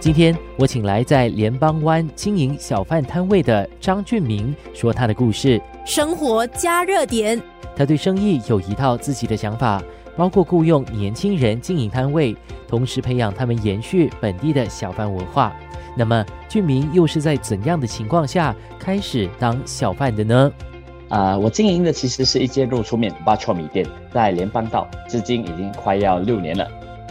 [0.00, 5.60] 今天我请来在联邦湾经营小贩摊位的张俊明，说他的故事。
[5.84, 7.40] 生活加热点，
[7.74, 9.82] 他对生意有一套自己的想法，
[10.16, 12.36] 包括雇佣年轻人经营摊位，
[12.68, 15.52] 同时培养他们延续本地的小贩文化。
[15.96, 20.52] 那么俊明又是在怎样的情况下开始当小贩的呢？
[21.08, 23.84] 啊，我经营的其实是一间肉粗面八臭米店，
[24.14, 26.68] 在联邦道，至今已经快要六年了。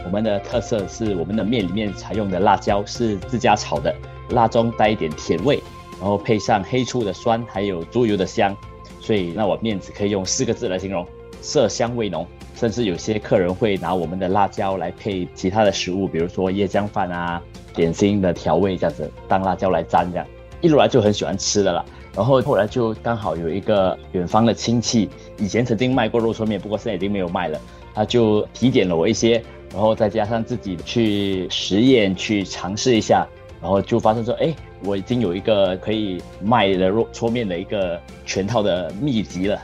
[0.08, 3.94] 我们的特色是我们的面里面采用的辣椒是自家炒的，
[4.30, 5.62] 辣中带一点甜味，
[6.00, 8.56] 然后配上黑醋的酸，还有猪油的香，
[9.02, 11.06] 所以那我面子可以用四个字来形容：
[11.42, 12.26] 色香味浓。
[12.56, 17.42] 甚至有些客人会拿我们的辣椒来配其他的食物，比如说椰浆饭啊、
[17.76, 20.26] 点心的调味这样子，当辣椒来沾这样。
[20.62, 21.86] 一路来就很喜欢吃的了。
[22.16, 27.60] 然后后来就刚好有一个远方的亲戚，以前曾经卖过肉松面，不过现在已经没有卖了。
[27.94, 33.28] 他就提点了我一些，然后再加上自己去实验、去尝试一下，
[33.62, 34.54] 然后就发现说，哎，
[34.84, 39.60] 我已经有一个可以卖的肉搓面的一个全套的秘籍了。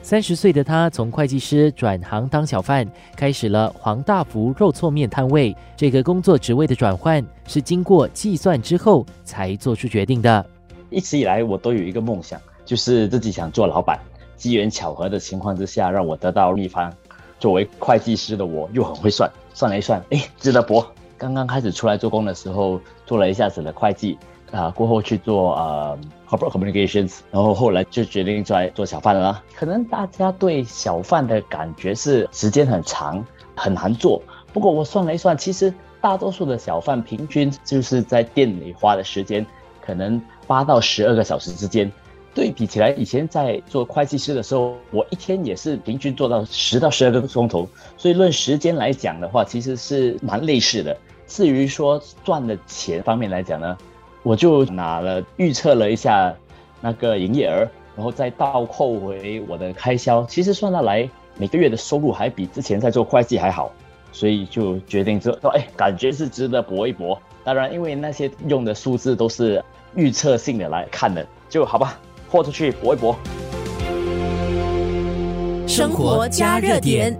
[0.00, 5.54] 三十岁的他从会计师转行当小贩，开始了黄大福肉搓面摊位。
[5.76, 10.46] 这个工作职位的转换是经过计算之后才做出决定的。
[10.88, 13.98] 一直以来，我都有一个梦想，就是自己想做老板。
[14.34, 16.90] 机缘巧合的情况之下，让我得到秘方。
[17.38, 20.86] 作为会计师的我，又很会算，算了一算，哎，值得博。
[21.16, 24.16] 刚刚开始出来做工的时候，做了一下子的会计，
[24.52, 29.42] 啊，过后去做呃 corporate communications，然后后来就决定出来做小贩了。
[29.56, 33.24] 可能大家对小贩的感觉是时间很长，
[33.56, 34.22] 很难做。
[34.52, 39.44] 不过我算了一算，其实大多数的小贩平均就是在店里花的时间。
[39.84, 41.90] 可能八到十二个小时之间，
[42.34, 50.96] 对比起来，以前在做会计师的时候，我一天也是平均做到十到十二个钟头，所以论时间来讲的话，其实是蛮类似的。
[51.26, 53.76] 至于说赚的钱方面来讲呢，
[54.22, 56.32] 我就拿了预测了一下
[56.80, 63.72] 那个营业额，然后再倒扣回我的开销，其实算下来每个月的收入还比之前在做会计还好，
[64.12, 67.20] 所以就决定说说，哎，感觉是值得搏一搏。
[67.42, 69.60] 当然，因为那些用的数字都是。
[69.94, 73.16] 预测性的来看的就好吧，豁出去搏一搏。
[75.66, 77.18] 生活加热点。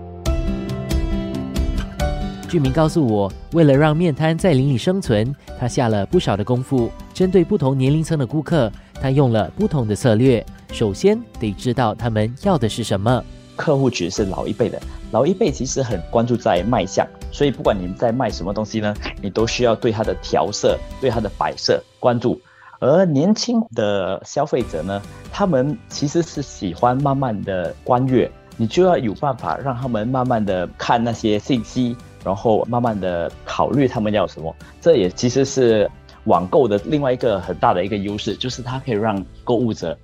[2.49, 6.89] 居民告诉我，为了让面摊在邻里生存，他下了不少的功夫。
[7.13, 10.43] 针对不同年龄层的顾客，他用了不同的策略。
[10.71, 13.23] 首先得知道他们要的是什么。
[13.55, 14.81] 客户群是老一辈的，
[15.11, 22.41] 老一辈其实很关注在卖相，所以不管你们在卖什么东西呢，你都需要对它的调色、对它的摆设关注。
[22.79, 25.01] 而年轻的消费者呢，
[25.31, 34.55] 他们其实是喜欢慢慢的观阅，你就要有办法让他们慢慢的看那些信息，然后慢慢的考虑他们要什么。
[34.79, 35.89] 这也其实是
[36.23, 39.97] 网购的另外一个很大的一个优势，就是它可以让购物者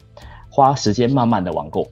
[0.49, 1.87] 花时间慢慢的网购。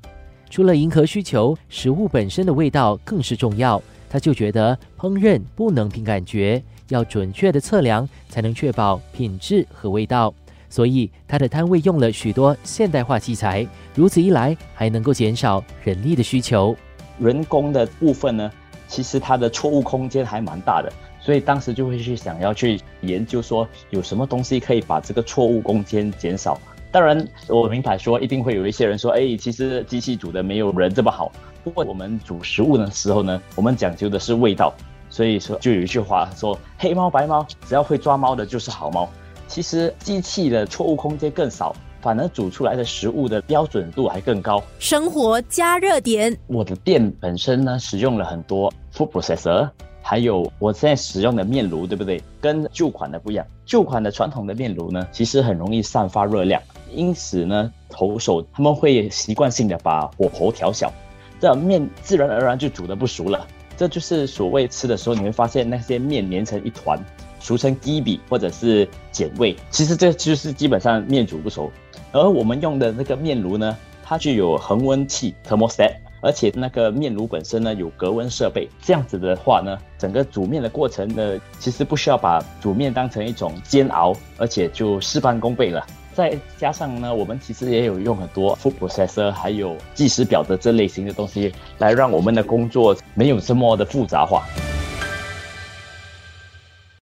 [0.49, 3.81] 除了迎合需求，食物本身的味道更是重要。
[4.09, 10.31] 他就觉得烹饪不能凭感觉，要准确的测量，才能确保品质和味道。
[10.73, 13.63] 所以，他的摊位用了许多现代化器材，
[13.93, 16.75] 如此一来，还能够减少人力的需求。
[17.19, 18.51] 人工的部分呢，
[18.87, 26.59] 其实它的错误空间还蛮大的，所以当时就会去想要去研究说，有什么东西可以把这个错误空间减少。
[26.91, 31.31] 当然，我明白说，一定会有一些人说，哎，其实机器煮的没有人这么好。
[31.63, 34.73] 不过，我们煮食物的时候呢，我们讲究的是味道，
[35.07, 39.07] 所以说就有一句话说，黑猫白猫，只要会抓猫的就是好猫。
[39.53, 44.59] 其实机器的错误空间更少，反而煮出来的食物的标准度还更高。
[44.79, 49.69] 生活加热点，我的店本身呢，使用了很多 food processor，
[50.01, 52.19] 还有我现在使用的面炉，对不对？
[52.41, 56.59] 跟旧款的不一样，旧款的传统的面炉呢，其实很容易散发热量，
[56.91, 60.91] 因此呢，投手他们会习惯性的把火候调小，
[61.39, 63.45] 这面自然而然就煮的不熟了。
[63.77, 66.99] 这就是所谓吃的时候你会发现那些面粘成一团。
[67.43, 71.69] 俗称低比或者是碱味，其实这就是基本上面煮不熟。
[72.13, 75.91] 而我们用的那个面炉呢，它具有恒温器 （thermostat），
[76.21, 78.69] 而且那个面炉本身呢有隔温设备。
[78.81, 85.85] 这样子的话呢，整个煮面的过程呢，其实不需要把煮面当成一种煎熬，而且就事半功倍了。
[86.13, 94.45] 再加上呢，我们其实也有用很多 food processor，还有计时表的这类型的东西，来让我们的工作没有这么的复杂化。